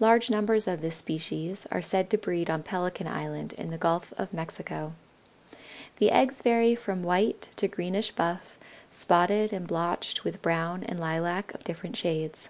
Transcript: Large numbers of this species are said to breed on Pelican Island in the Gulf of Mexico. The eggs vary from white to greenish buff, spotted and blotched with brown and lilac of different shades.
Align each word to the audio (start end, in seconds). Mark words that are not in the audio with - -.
Large 0.00 0.30
numbers 0.30 0.66
of 0.66 0.80
this 0.80 0.96
species 0.96 1.64
are 1.70 1.80
said 1.80 2.10
to 2.10 2.18
breed 2.18 2.50
on 2.50 2.64
Pelican 2.64 3.06
Island 3.06 3.52
in 3.52 3.70
the 3.70 3.78
Gulf 3.78 4.12
of 4.18 4.32
Mexico. 4.32 4.94
The 5.98 6.10
eggs 6.10 6.42
vary 6.42 6.74
from 6.74 7.04
white 7.04 7.50
to 7.54 7.68
greenish 7.68 8.10
buff, 8.10 8.58
spotted 8.90 9.52
and 9.52 9.68
blotched 9.68 10.24
with 10.24 10.42
brown 10.42 10.82
and 10.82 10.98
lilac 10.98 11.54
of 11.54 11.62
different 11.62 11.94
shades. 11.96 12.48